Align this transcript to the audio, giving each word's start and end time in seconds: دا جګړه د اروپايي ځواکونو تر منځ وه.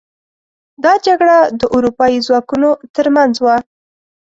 دا 0.83 0.93
جګړه 1.05 1.37
د 1.59 1.61
اروپايي 1.75 2.19
ځواکونو 2.27 2.69
تر 2.95 3.07
منځ 3.15 3.33
وه. 3.45 3.55